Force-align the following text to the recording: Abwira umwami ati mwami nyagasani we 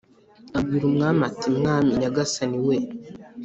Abwira 0.57 0.85
umwami 0.91 1.21
ati 1.29 1.47
mwami 1.57 1.89
nyagasani 1.99 2.59
we 2.67 2.77